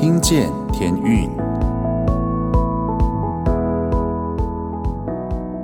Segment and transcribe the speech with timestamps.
[0.00, 1.28] 听见天运，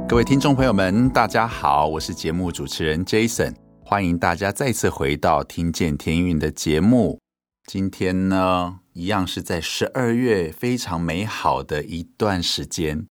[0.07, 7.19] 各位听众朋友们，大家好，我是节目主持人 Jason，欢迎大家再次回到《听见天运》的节目。
[7.67, 13.07] 今天呢，一样是在十二月非常美好的一段时间，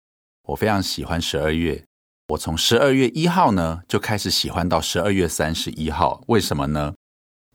[0.48, 1.86] 我非常喜欢十二月。
[2.28, 6.92] 我从十二月一号呢就开始喜欢到十二月三十一号，为什么呢？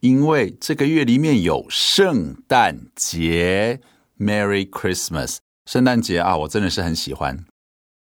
[0.01, 3.81] 因为这个月里面有圣诞节
[4.17, 7.45] ，Merry Christmas，圣诞节啊，我真的是很喜欢。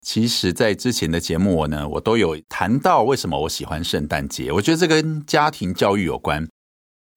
[0.00, 4.50] 其实，在之前的节目我呢，我都有谈到为什么我喜欢圣诞节。
[4.50, 6.48] 我觉得这跟家庭教育有关。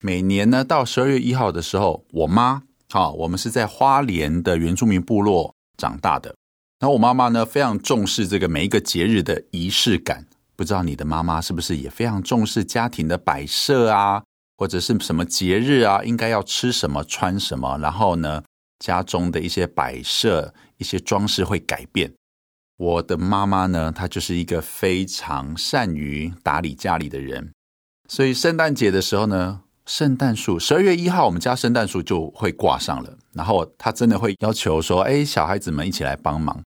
[0.00, 6.36] 每年呢，到十二月一号的时候，我妈，啊，我们是在花莲的原住民部落长大的。
[6.78, 10.26] 然后我妈妈呢，非常重视这个每一个节日的仪式感。
[10.54, 14.22] 不知道你的妈妈是不是也非常重视家庭的摆设啊，
[14.56, 17.78] 或者是什么节日啊，应该要吃什么、穿什么？
[17.78, 18.42] 然后呢，
[18.78, 22.12] 家中的一些摆设、一些装饰会改变。
[22.78, 27.52] 我的妈妈呢，她就是一个非常善于打理家里的人。
[28.08, 33.16] 所以圣诞节的时候呢，圣诞树十二月一号，我们家圣诞树就会挂上了。
[33.32, 36.62] 然后她真的会要求说：“哎，小孩子们一起来帮忙。”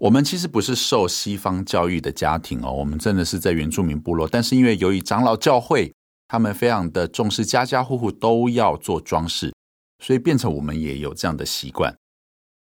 [0.00, 4.28] 我们其实不是受西方教育的家庭哦，我们真的是在原住民部落。
[4.28, 5.94] 但是因为由于长老教会，
[6.28, 9.52] 他们非常的重视家家户户都要做装饰，
[10.02, 11.94] 所以变成我们也有这样的习惯。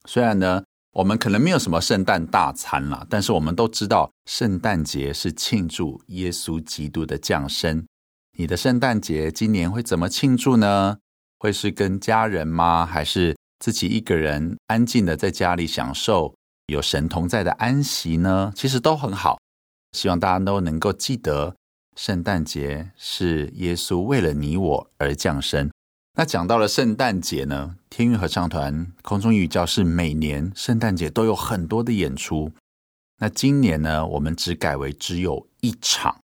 [0.07, 7.85] 虽然呢，我们可能没有什么圣诞大餐啦，但是我们都知道圣诞节是庆祝耶稣基督的降生。
[8.37, 10.97] 你的圣诞节今年会怎么庆祝呢？
[11.37, 12.85] 会是跟家人吗？
[12.85, 16.33] 还是自己一个人安静的在家里享受？
[16.67, 19.37] 有神同在的安息呢，其实都很好。
[19.91, 21.55] 希望大家都能够记得，
[21.97, 25.69] 圣诞节是耶稣为了你我而降生。
[26.17, 32.51] 那讲到了圣诞节呢，天韵合唱团空中语教室每年圣诞节都有很多的演出。
[33.19, 36.17] 那今年呢，我们只改为只有一场。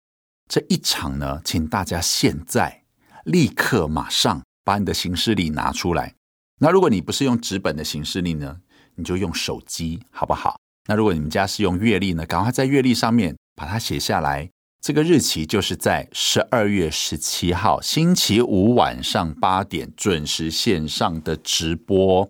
[0.47, 2.83] 这一场呢，请大家现在
[3.25, 6.13] 立刻马上把你的行事历拿出来。
[6.59, 8.61] 那如果你不是用纸本的行事历呢？
[8.95, 10.57] 你就用手机好不好？
[10.87, 12.25] 那如果你们家是用月历呢？
[12.25, 14.49] 赶快在月历上面把它写下来。
[14.85, 22.29] 这个日期就是在十二月十七号星期五晚上八点准时线上的直播。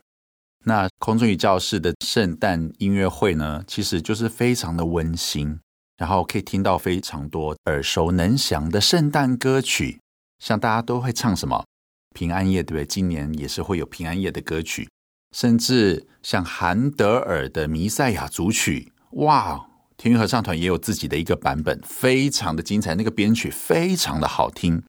[0.64, 5.60] 那空中语教室的圣诞音乐会呢，其实就是非常的温馨，
[5.98, 10.00] 然后可以听到非常多耳熟能详的圣诞歌曲，
[10.40, 11.66] 像大家都会唱什么
[12.14, 12.86] 平安夜，对不对？
[12.86, 14.88] 今年也是会有平安夜的歌曲。
[15.36, 19.68] 甚至像韩德尔的《弥赛亚》组曲，哇！
[19.98, 24.84] 天韵合唱团也有自己的一个版本，非常的精彩，那个编曲非常的好听。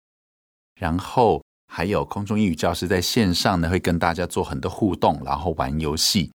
[0.78, 6.33] 然后还有空中英语教室在线上呢，会跟大家做很多互动，然后玩游戏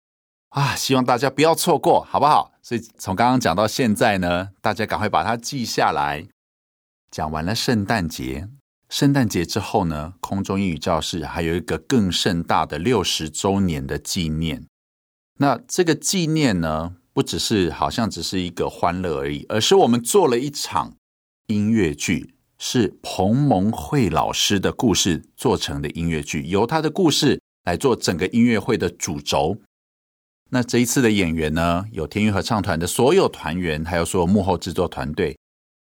[0.50, 0.76] 啊！
[0.76, 2.54] 希望大家不要错过，好不好？
[2.62, 6.28] 所以从刚刚讲到现在呢，大家赶快把它记下来。
[7.10, 8.50] 讲完了圣诞节。
[8.90, 14.66] 圣诞节之后呢，空中英语教室还有一个更盛大的六十周年的纪念。
[15.40, 20.94] 那这个纪念呢，不只是好像只是一个欢乐而已，而是我们做了一场
[21.48, 29.58] 音乐剧，是彭蒙慧老师的故事做成的音乐剧，由他的故事来做整个音乐会的主轴。
[30.52, 35.36] 那这一次的演员呢，有天韵合唱团的所有团员，还有所有幕后制作团队，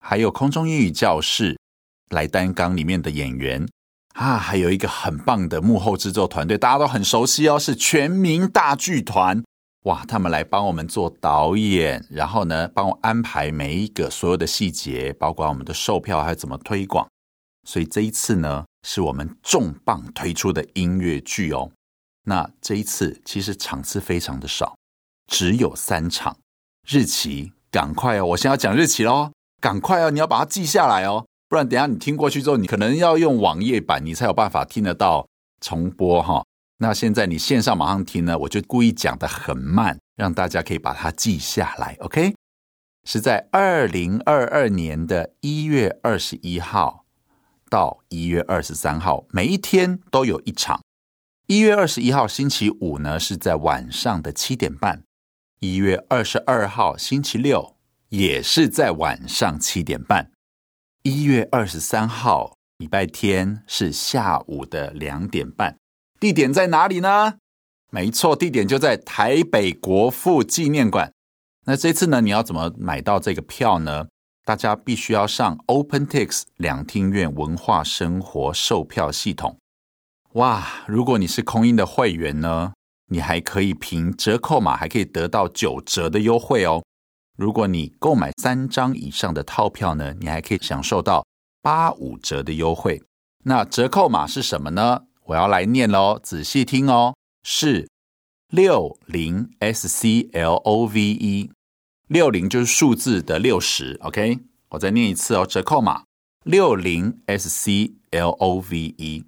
[0.01, 1.57] 还有空中英语教室。
[2.09, 3.65] 来担纲里面的演员
[4.15, 9.41] 啊，还有一个很棒的幕后制作团队，大家都很熟悉哦，是全民大剧团。
[9.83, 17.05] 哇，他们来帮我们做导演，然后呢，帮我安排每一个所有的细节，包括我们的售票还有怎么推广。
[17.67, 21.69] 所以这一次呢，是我们重磅推出的音乐剧哦。
[22.25, 24.73] 那这一次其实场次非常的少，
[25.27, 26.37] 只有三场。
[26.87, 31.25] 日期赶快哦，我先要讲日期喽，赶快哦，你要把它记下来哦。
[31.49, 35.27] 不然，等下你听过去之后，你可能要用网页版，你才有办法听得到
[35.59, 36.43] 重播哈。
[36.83, 41.95] 那现在你线上马上听呢，我就故意讲的很慢，让大家可以把它记下来。
[42.01, 42.35] OK，
[43.05, 47.05] 是在二零二二年的一月二十一号
[47.69, 50.81] 到一月二十三号，每一天都有一场。
[51.47, 55.03] 一月二十一号星期五呢，是在晚上的七点半；
[55.61, 57.77] 一月二十二号星期六
[58.09, 60.31] 也是在晚上七点半。
[61.03, 65.77] 一月二十三号礼拜天是下午的两点半，
[66.23, 67.33] 地点在哪里呢？
[67.91, 71.11] 没错，地点就在台北国父纪念馆。
[71.65, 74.07] 那这次呢，你要怎么买到这个票呢？
[74.45, 79.57] 大家必须要上 OpenTix 两厅院文化生活售票系统。
[80.35, 82.71] 哇，如果你是空音的会员呢，
[83.09, 86.81] 你还可以凭折扣码还可以得到九折的优惠哦。
[87.37, 91.25] 如果你购买三张以上的套票呢，你还可以享受到
[91.61, 93.03] 八五折的优惠。
[93.43, 95.01] 那折扣码是什么呢？
[95.25, 97.89] 我要来念喽，仔细听哦，是
[98.49, 101.51] 六零 S C L O V E，
[102.07, 104.39] 六零就是数字的六十，OK，
[104.69, 106.03] 我再念一次哦，折扣码
[106.43, 109.25] 六零 S C L O V E。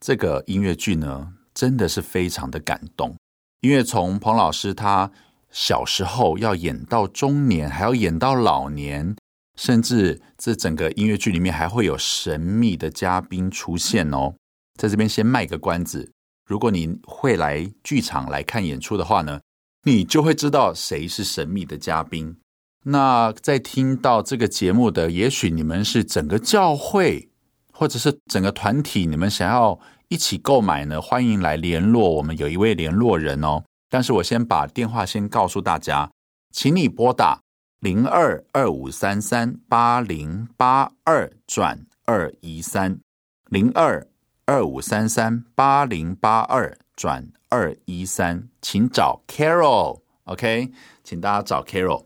[0.00, 3.16] 这个音乐剧呢，真的是非常的感动，
[3.60, 5.10] 因为从彭老师他。
[5.52, 9.16] 小时候要演到中年，还要演到老年，
[9.56, 14.34] 甚至这整个音乐剧里面还会有神秘的嘉宾出现哦。
[14.76, 16.12] 在这边先卖个关子，
[16.46, 19.40] 如果你会来剧场来看演出的话呢，
[19.84, 22.36] 你就会知道谁是神秘的嘉宾。
[22.84, 27.28] 那在听到这个节目的，也许你们是整个教会，
[27.72, 29.78] 或者是整个团体，你们想要
[30.08, 33.64] 一起购买呢，欢迎来联络我们，有一位联络人哦。
[33.90, 36.10] 但是我先把电话先告诉大家，
[36.52, 37.40] 请你拨打
[37.80, 43.00] 零二二五三三八零八二转二一三
[43.48, 44.06] 零二
[44.46, 50.70] 二五三三八零八二转二一三，请找 Carol，OK，
[51.02, 52.04] 请大家找 Carol。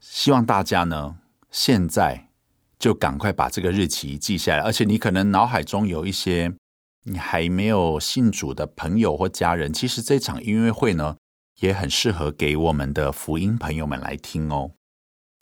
[0.00, 1.18] 希望大家呢
[1.52, 2.28] 现在
[2.80, 6.52] 就赶快把这个日期记下来，而且你可能脑海中有一些。
[7.04, 11.16] 你还没有信主的朋友或家人，其实这场音乐会呢，
[11.60, 14.72] 也很适合给我们的福音朋友们来听哦。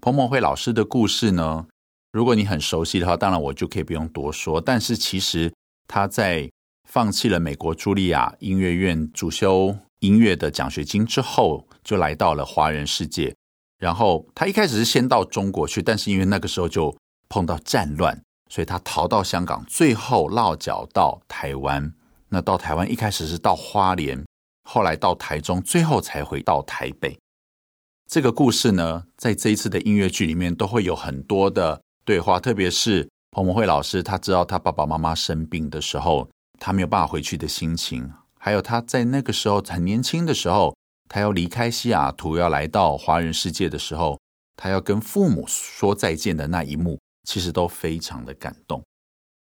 [0.00, 1.66] 彭蒙惠老师的故事呢，
[2.12, 4.60] 如果你很熟悉的话，当然我就可以不用多说。
[4.60, 5.52] 但是其实
[5.86, 6.50] 他在
[6.88, 13.34] 放弃了美国茱莉亚音乐院主修音乐的奖学金之后，就来到了华人世界。
[13.78, 16.96] 然后他一开始是先到中国去，但是因为那个时候就
[17.28, 18.20] 碰到战乱。
[18.48, 21.92] 所以他逃到香港，最后落脚到台湾。
[22.28, 24.24] 那到台湾一开始是到花莲，
[24.62, 27.18] 后来到台中，最后才回到台北。
[28.08, 36.26] 这个故事呢，在这一次的音乐剧里面都会有很多的对话，特别是彭文慧老师，他知道他爸爸妈妈生病的时候，
[36.58, 40.74] 他没有办法回去的心情，还有他在那个时候很年轻的时候，
[41.06, 44.18] 他要离开西雅图，要来到华人世界的时候，
[44.56, 46.98] 他要跟父母说再见的那一幕。
[47.24, 48.82] 其实都非常的感动。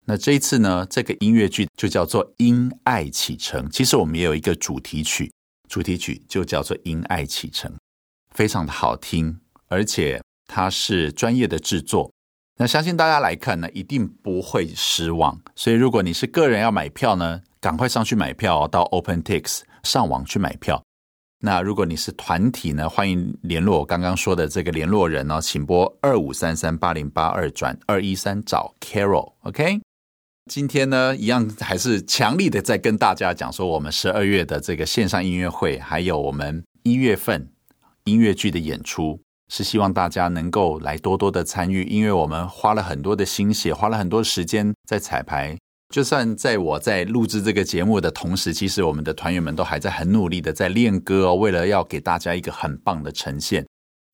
[0.06, 3.66] 那这一次呢，这个音乐剧就叫做《因爱启程》。
[3.70, 5.30] 其实我们也有一个主题曲，
[5.68, 7.70] 主题曲就叫做《因爱启程》，
[8.30, 12.13] 非常的好听，而且它是专业的制作。
[12.58, 15.42] 那相信大家来看呢，一定不会失望。
[15.56, 20.82] 所以如果你是个人要买票呢，赶快上去买票，到 OpenTix 上网去买票。
[21.40, 29.82] 那如果你是团体呢，欢迎联络我刚刚说的这个联络人哦，请拨二五三三八零八二转二一三找 Carol，OK？
[30.50, 37.50] 今天呢，一样还是强力的在跟大家讲说，我们十二月的这个线上音乐会，还有我们一月份
[38.04, 45.58] 音乐剧的演出，是希望大家能够来多多的参与，因为我们花了很多的心血，花了很多时间在彩排。
[45.94, 53.68] 就算在我在录制这个节目的同时，其实我们的团员们都还在很努力的在练歌哦，为了要给大家一个很棒的呈现，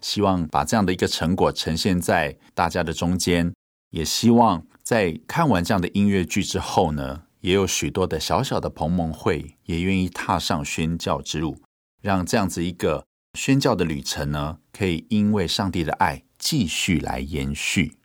[0.03, 3.53] 希望把这样的一个成果呈现在大家的中间，
[3.91, 11.55] 也希望在看完这样的音乐剧之后呢，也有许多的小小的彭蒙会也愿意踏上宣教之路，
[12.01, 13.05] 让这样子一个
[13.35, 17.98] 宣教的旅程呢，可以因为上帝的爱继续来延续。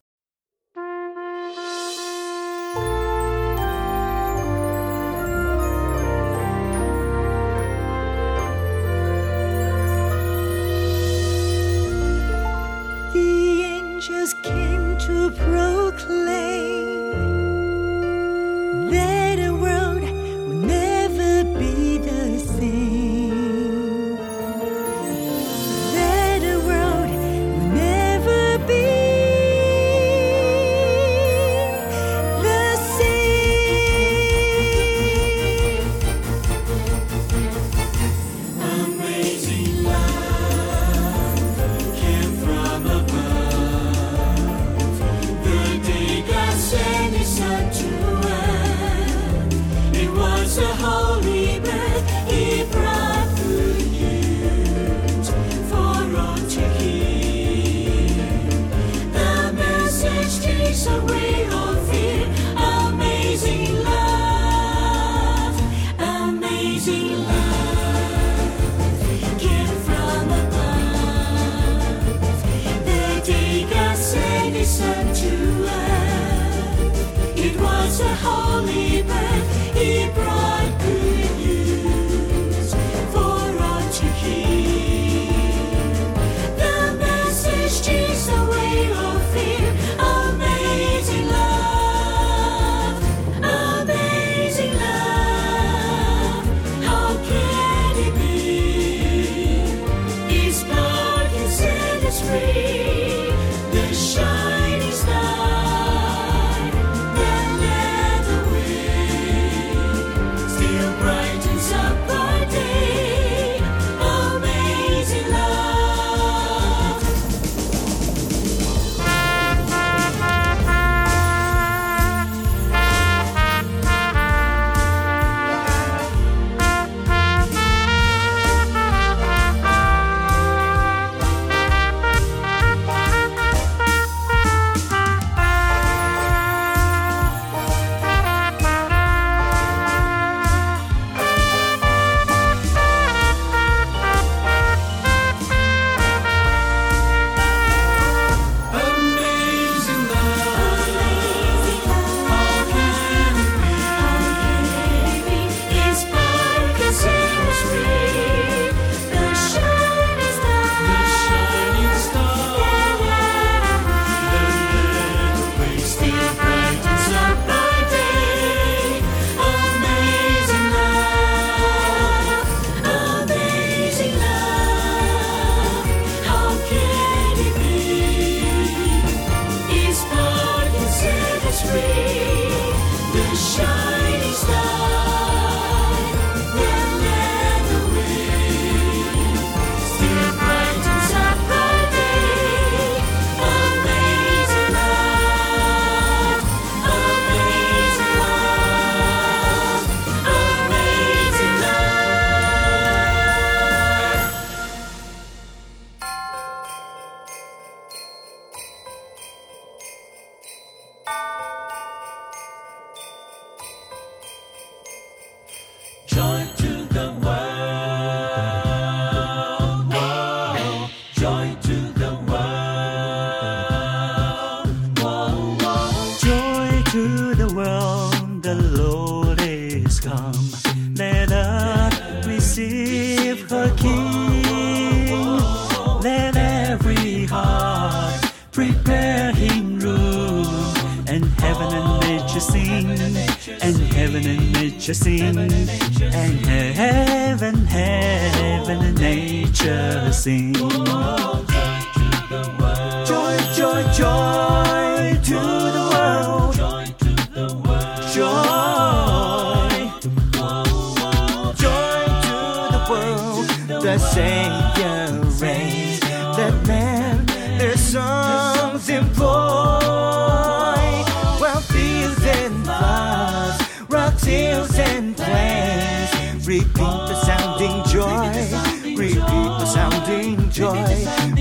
[280.05, 280.73] sounding joy.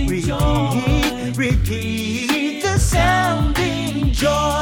[0.07, 4.52] Repeat, repeat the sounding joy.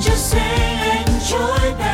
[0.00, 1.93] just say enjoy that.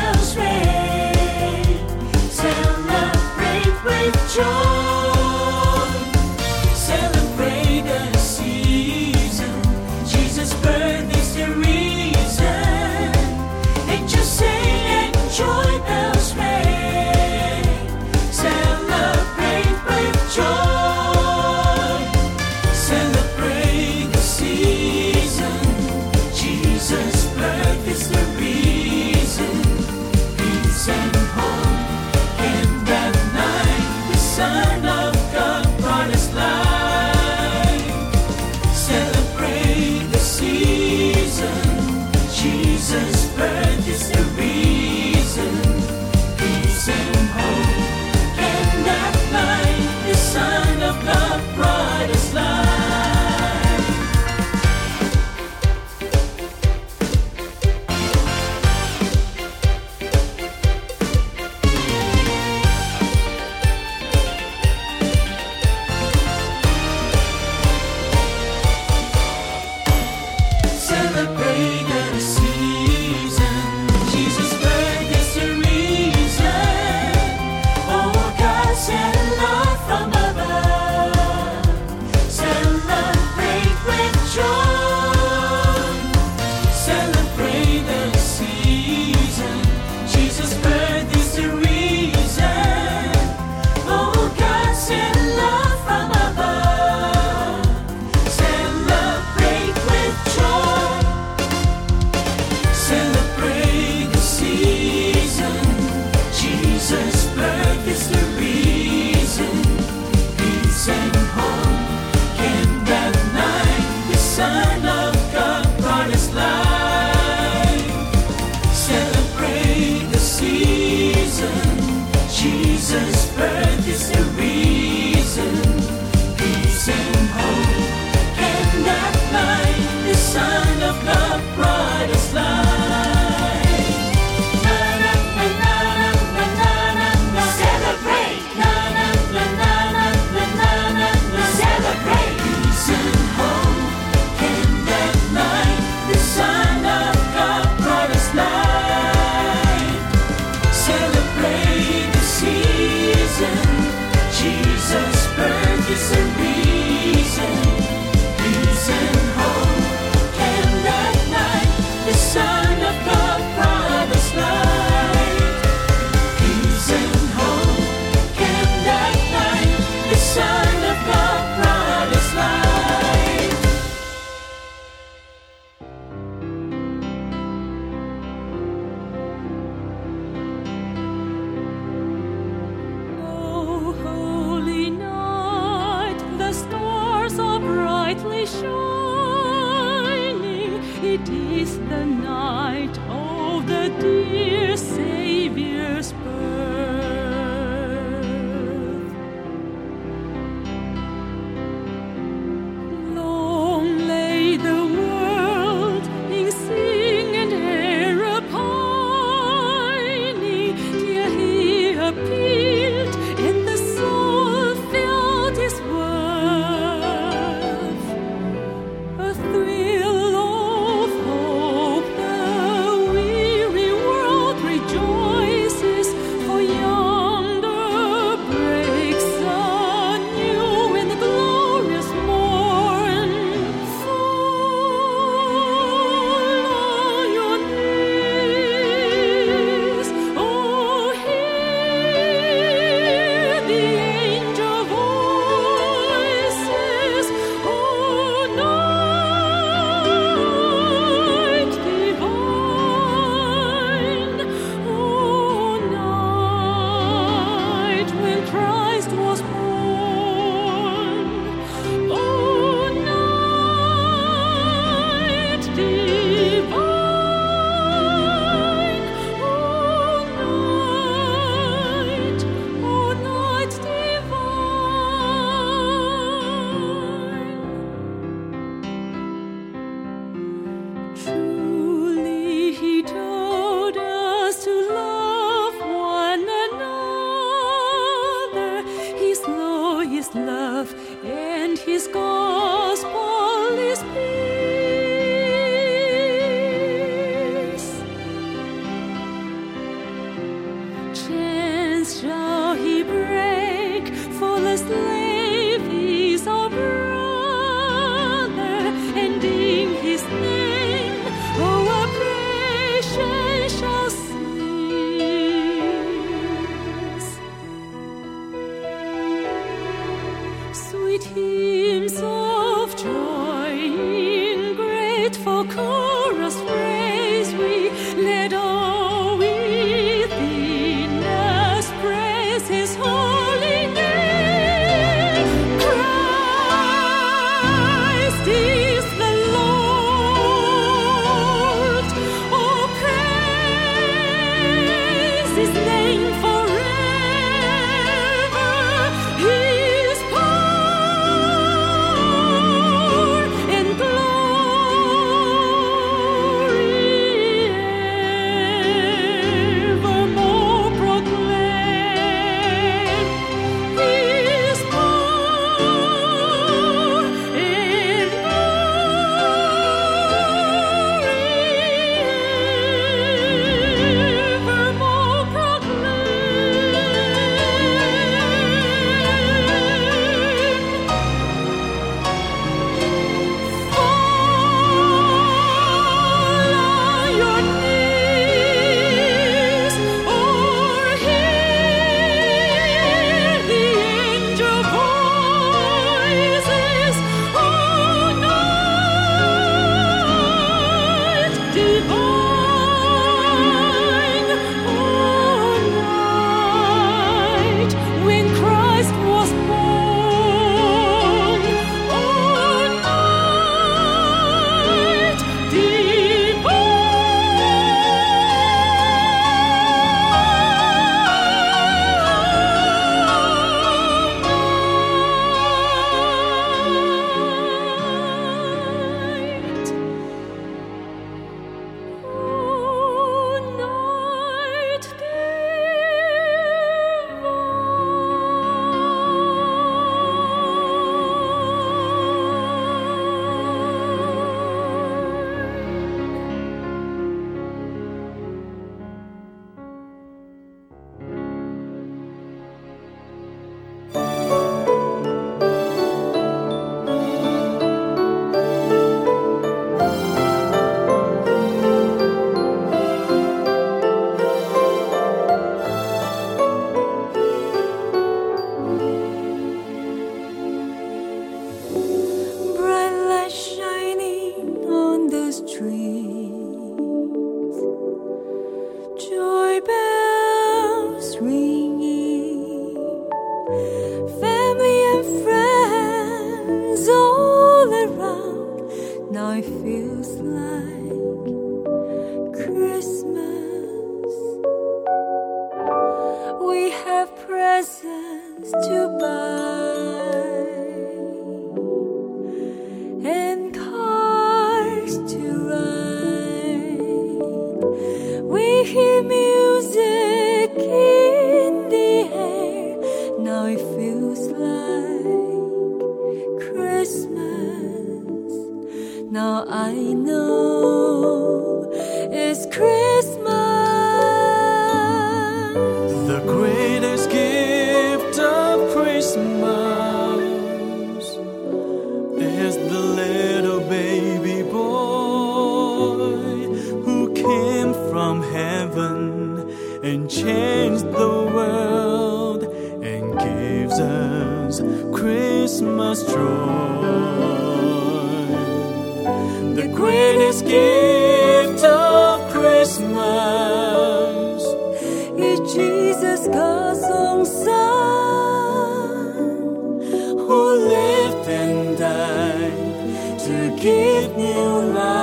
[563.81, 565.20] give new life.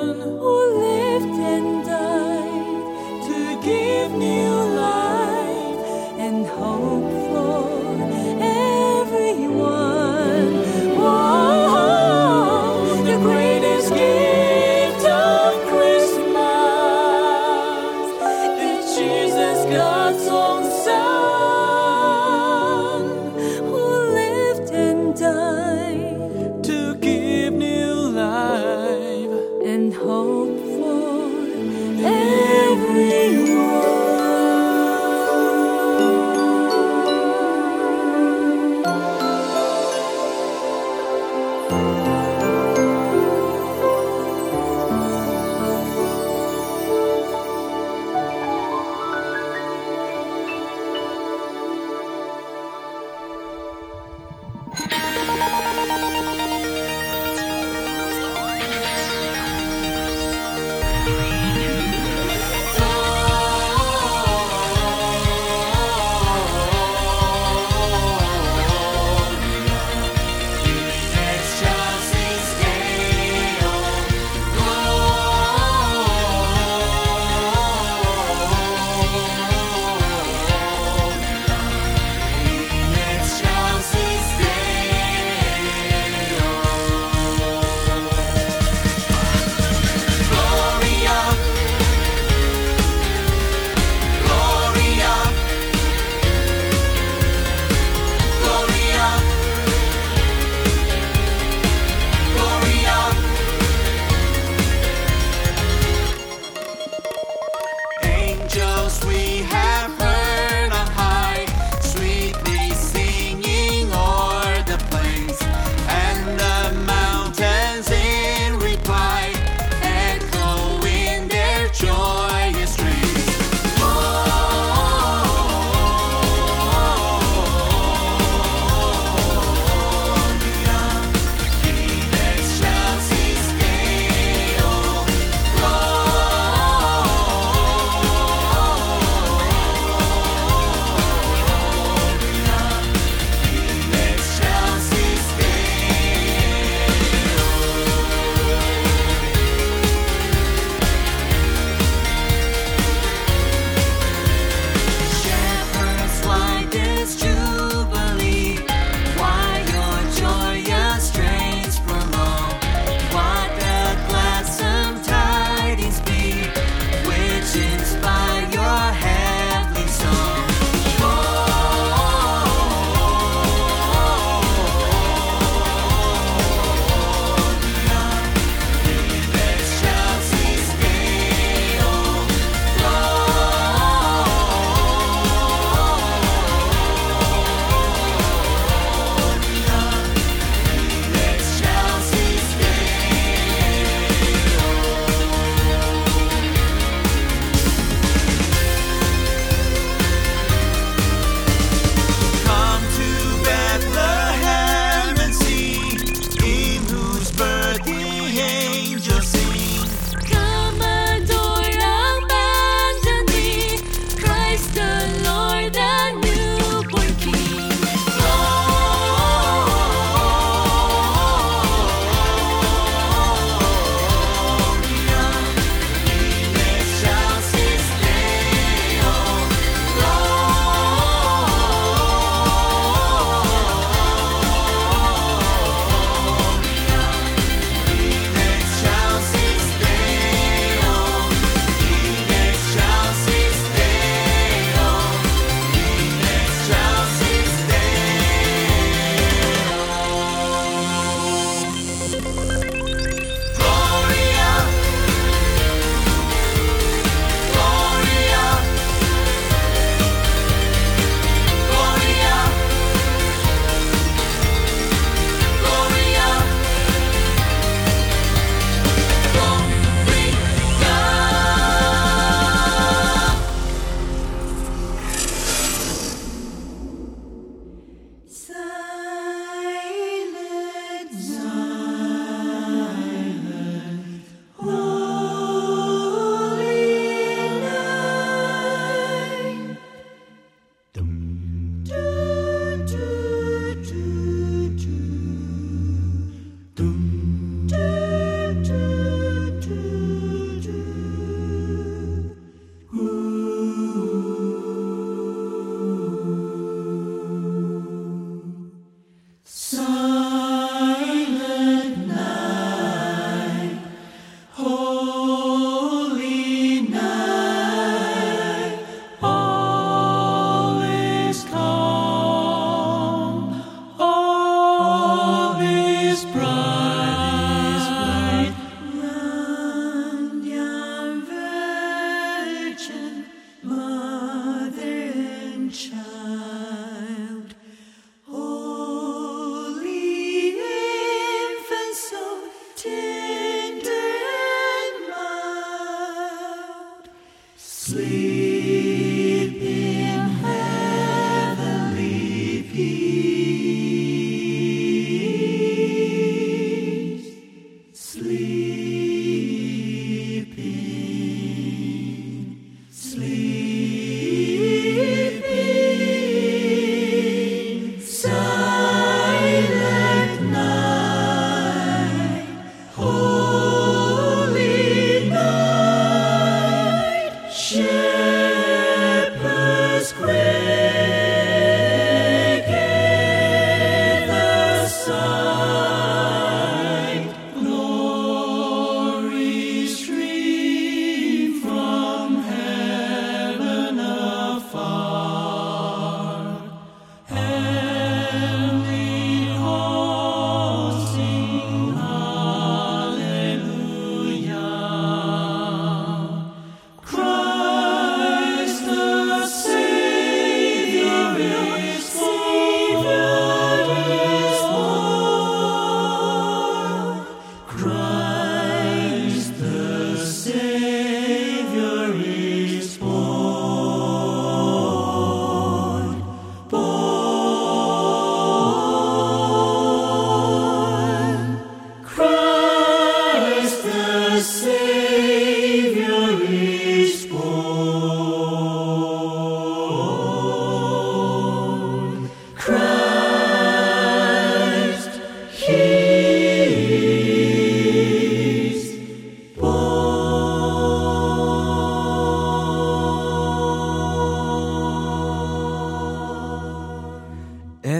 [0.00, 0.39] sun.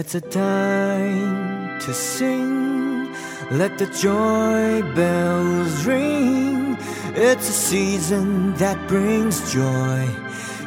[0.01, 3.13] It's a time to sing.
[3.51, 6.75] Let the joy bells ring.
[7.13, 10.09] It's a season that brings joy.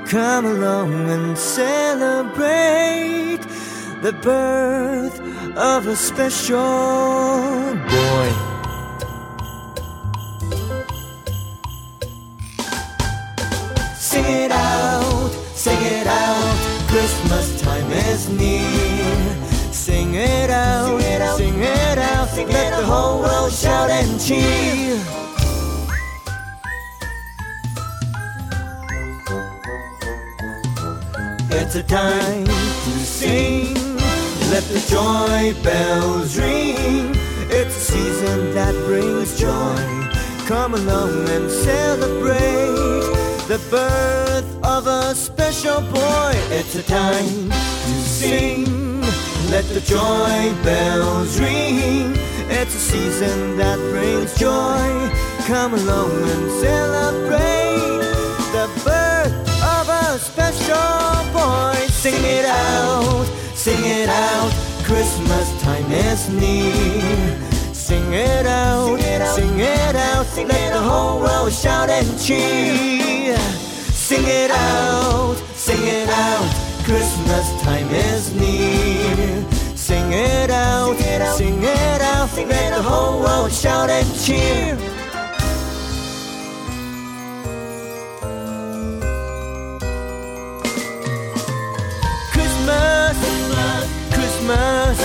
[0.07, 2.39] Come along and celebrate
[4.03, 5.19] the birth
[5.57, 8.29] of a special boy.
[13.99, 16.57] Sing it out, sing it out.
[16.87, 19.14] Christmas time is near.
[20.15, 22.29] Sing it out, sing it out, sing it out.
[22.29, 24.95] Sing Let it the whole world shout and cheer.
[31.51, 33.75] It's a time to sing.
[34.53, 37.11] Let the joy bells ring.
[37.51, 39.75] It's a season that brings joy.
[40.47, 42.39] Come along and celebrate
[43.49, 46.35] the birth of a special boy.
[46.51, 48.84] It's a time to sing.
[49.55, 52.13] Let the joy bells ring.
[52.51, 54.91] It's a season that brings joy.
[55.47, 58.03] Come along and celebrate
[58.51, 59.33] the birth
[59.63, 61.87] of a special boy.
[61.87, 64.51] Sing it out, sing it out.
[64.83, 67.39] Christmas time is near.
[67.73, 68.99] Sing it out,
[69.37, 73.39] sing it out, Let the whole world shout and cheer.
[73.93, 76.64] Sing it out, sing it out.
[76.85, 79.51] Christmas time is near.
[79.75, 82.29] Sing it out, sing it out, sing it out.
[82.29, 84.77] Sing Let the whole world shout and cheer.
[92.33, 93.17] Christmas,
[94.13, 94.97] Christmas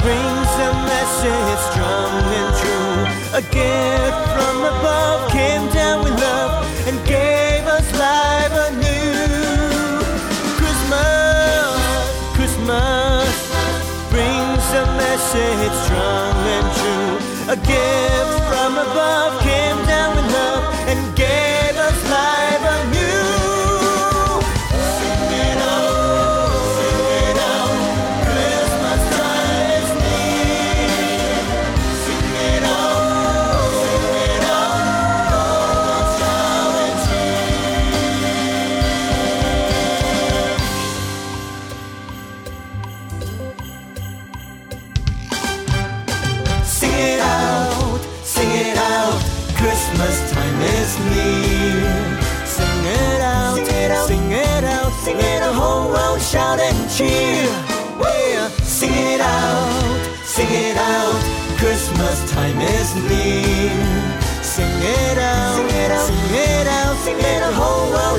[0.00, 2.86] brings a message strong and true.
[3.36, 5.68] A gift from above came
[15.66, 17.52] message strong and true.
[17.52, 19.40] A gift from above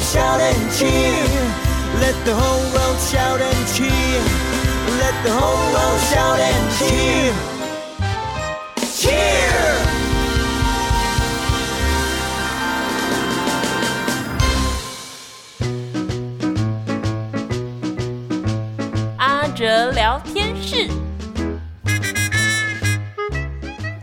[0.07, 1.27] shout and cheer.
[1.99, 4.21] Let the whole world shout and cheer.
[5.01, 7.33] Let the whole world shout and cheer.
[8.95, 9.51] Cheer!
[19.17, 20.89] 阿哲聊天室，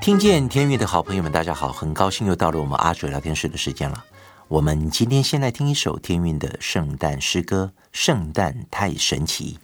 [0.02, 4.04] 听见天韵的好朋友们，大家好，很高兴又到了我们阿哲聊天室的时间了。
[4.48, 9.54] 我们今天先来听一首天韵的圣诞诗歌《圣诞太神奇》。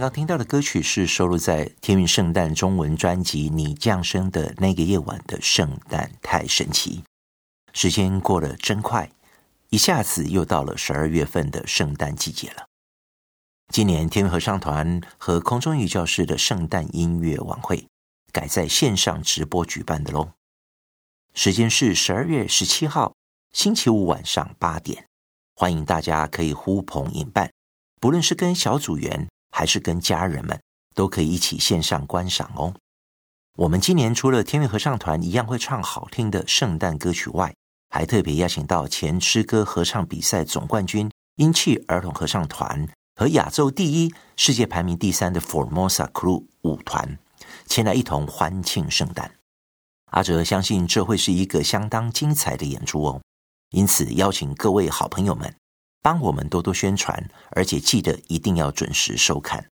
[0.00, 7.02] 刚听到的歌曲是收录在天韵圣诞中文专辑《你降生的那个夜晚》的《圣诞太神奇》。
[7.74, 9.10] 时间过得真快，
[9.68, 12.64] 一下子又到了十二月份的圣诞季节了。
[13.70, 17.86] 今年天韵合唱团和空中语教室的圣诞音乐晚会
[18.32, 20.30] 改在线上直播举办的喽。
[21.34, 23.12] 时间是十二月十七号
[23.52, 25.06] 星期五晚上八点，
[25.54, 27.52] 欢迎大家可以呼朋引伴。
[28.00, 29.28] 不论是跟小组员
[29.60, 30.58] 还是跟家人们，
[30.94, 32.72] 都可以一起线上观赏哦。
[33.58, 37.54] 我们今年除了天韵合唱团一样会唱好听的圣诞歌曲外，
[37.90, 47.18] 还特别邀请到前诗歌合唱比赛总冠军英气儿童合唱团和亚洲第一、世界排名第三的 Formosa Crew 舞团
[47.66, 49.30] 前来一同欢庆圣诞。
[50.06, 53.20] 阿哲相信这会是一个相当精彩的演出哦，
[53.72, 55.54] 因此邀请各位好朋友们。
[56.02, 59.68] 帮我们多多宣传，而且记得一定要准时收看。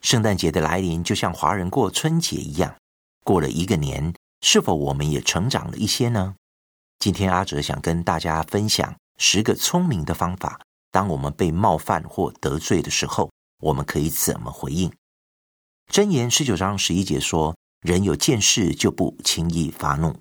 [0.00, 2.76] 圣诞节的来临，就像华人过春节一样，
[3.24, 6.34] 过了一个年，是否我们也成长了一些呢？
[6.98, 13.30] 今天阿哲想跟大家分享十个聪明的方法，当我们被冒犯或得罪的时候，
[13.62, 14.92] 我们可以怎么回应？
[15.92, 20.18] 箴言十九章十一节说：“人有见识就不轻易发怒，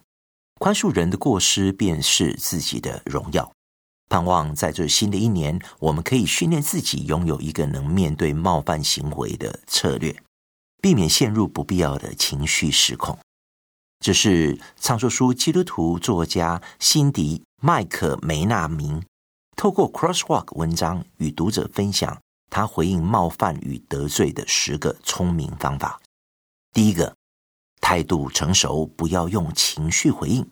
[0.59, 3.51] 宽恕人的过失，便是自己的荣耀。”
[4.07, 10.15] 盼望在这新的一年，我们可以训练自己拥有一个能面对冒犯行为的策略，
[10.81, 13.17] 避免陷入不必要的情绪失控。
[13.99, 19.03] 这是唱说书基督徒作家辛迪麦克梅纳明
[19.55, 25.99] 透过 Crosswalk 文章与读者分享他回应冒犯与得罪的十个聪明方法。
[26.73, 27.15] 第一个，
[27.81, 30.47] 态度成熟，不要用情绪回应，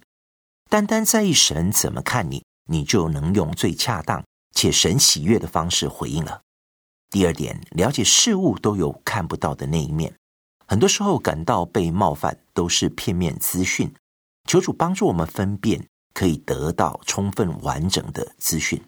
[0.69, 2.43] 单单在意神怎么看你。
[2.65, 6.41] 你就能用最恰当且神喜悦的方式回应了。
[7.09, 10.15] 第二点，了解事物都有看不到的那一面，
[10.67, 13.93] 很多时候感到被冒犯都是片面资讯。
[14.45, 18.81] 求主帮助我们分辨，可以得到充分完整的资讯。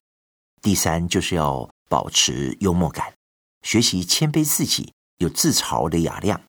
[0.62, 3.14] 第三，就是要保持幽默感，
[3.62, 6.42] 学习谦卑自己，有自嘲的雅量。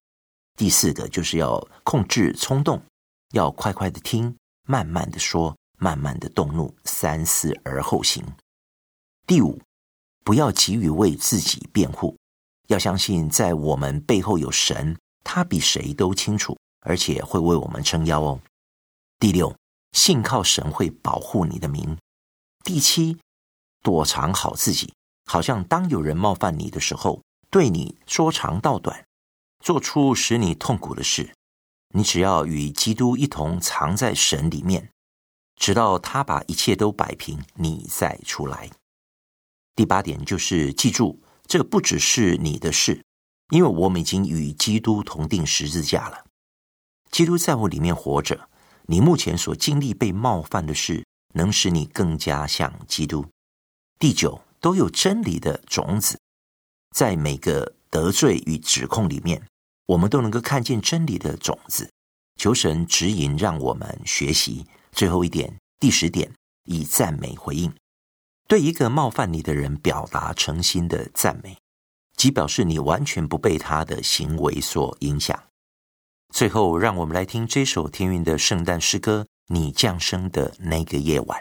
[0.57, 2.83] 第四个，就是要控制冲动，
[3.33, 5.55] 要快快的听，慢慢的说。
[5.79, 8.25] 慢慢的动怒，三思而后行。
[9.27, 9.61] 第五，
[10.25, 12.17] 不要急于为自己辩护，
[12.69, 18.41] 要相信在我们背后有神，他比谁都清楚，而且会为我们撑腰哦。
[19.19, 19.55] 第六，
[19.93, 21.97] 信靠神会保护你的名。
[22.65, 23.19] 第七，
[23.83, 24.93] 躲藏好自己，
[25.25, 29.05] 好像当有人冒犯你的时候，对你说长道短，
[29.61, 31.33] 做出使你痛苦的事，
[31.95, 34.91] 你只要与基督一同藏在神里面。
[35.57, 38.71] 直到他把一切都摆平，你再出来。
[39.75, 43.03] 第八点就是记住，这不只是你的事，
[43.51, 46.25] 因为我们已经与基督同钉十字架了。
[47.11, 48.49] 基督在我里面活着，
[48.87, 51.05] 你目前所经历被冒犯的事，
[51.35, 53.27] 能使你更加像基督。
[53.99, 56.19] 第九，都有真理的种子，
[56.95, 59.43] 在每个得罪与指控里面，
[59.87, 61.91] 我们都能够看见真理的种子。
[62.39, 64.67] 求神指引，让我们学习。
[64.97, 66.33] 最后一点，第十点，
[66.65, 67.71] 以赞美回应，
[68.49, 71.59] 对一个冒犯你的人表达诚心的赞美，
[72.17, 75.39] 即表示你完全不被他的行为所影响。
[76.33, 81.41] 最后，让我们来听这首天韵的圣诞诗歌《你降生的那个夜晚》，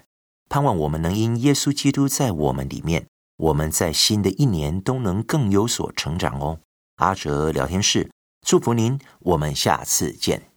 [0.49, 6.59] 盼望我们能因耶稣基督在我们里面，我们在新的一年都能更有所成长哦。
[6.97, 8.11] 阿哲聊天室
[8.45, 10.54] 祝福您，我们下次见。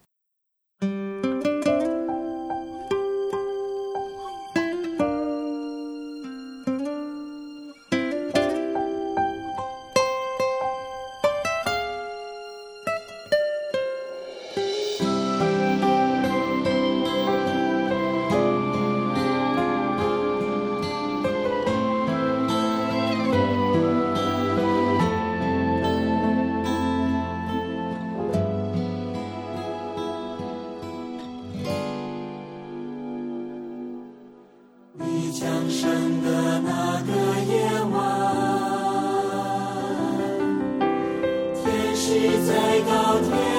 [42.09, 43.58] 志在高天。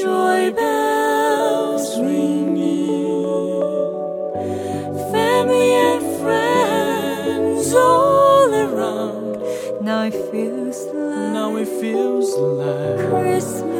[0.00, 3.60] joy bells ringing,
[5.12, 9.40] family and friends all around.
[9.82, 12.30] Now it feels like now it feels
[12.60, 13.70] like Christmas.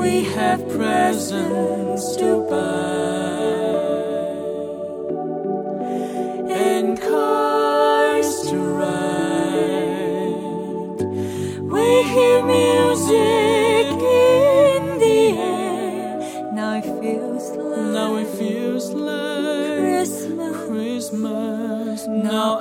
[0.00, 2.99] We have presents to buy.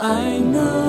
[0.09, 0.88] I know.